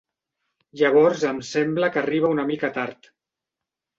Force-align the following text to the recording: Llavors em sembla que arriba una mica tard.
Llavors 0.79 1.25
em 1.33 1.41
sembla 1.49 1.91
que 1.95 2.01
arriba 2.03 2.33
una 2.37 2.45
mica 2.53 2.73
tard. 2.79 3.11